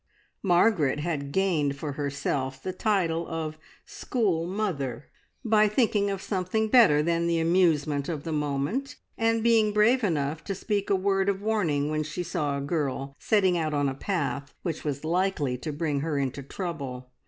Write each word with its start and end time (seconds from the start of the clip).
Margaret 0.41 0.99
had 1.01 1.31
gained 1.31 1.75
for 1.75 1.91
herself 1.91 2.63
the 2.63 2.73
title 2.73 3.27
of 3.27 3.59
"School 3.85 4.47
Mother", 4.47 5.11
by 5.45 5.67
thinking 5.67 6.09
of 6.09 6.23
something 6.23 6.69
better 6.69 7.03
than 7.03 7.27
the 7.27 7.39
amusement 7.39 8.09
of 8.09 8.23
the 8.23 8.31
moment, 8.31 8.95
and 9.15 9.43
being 9.43 9.71
brave 9.71 10.03
enough 10.03 10.43
to 10.45 10.55
speak 10.55 10.89
a 10.89 10.95
word 10.95 11.29
of 11.29 11.39
warning 11.43 11.91
when 11.91 12.01
she 12.01 12.23
saw 12.23 12.57
a 12.57 12.61
girl 12.61 13.15
setting 13.19 13.59
out 13.59 13.75
on 13.75 13.87
a 13.87 13.93
path 13.93 14.55
which 14.63 14.83
was 14.83 15.05
likely 15.05 15.55
to 15.59 15.71
bring 15.71 15.99
her 15.99 16.17
into 16.17 16.41
trouble. 16.41 17.11